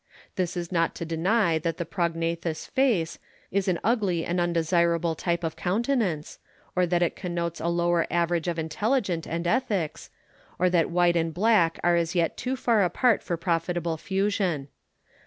[0.35, 3.19] This is not to deny that the prognathous face
[3.51, 6.39] is an ugly and undesirable type of countenance
[6.75, 10.09] or that it connotes a lower average of intellect and ethics,
[10.57, 14.69] or that white and black are as yet too far apart for profitable fusion.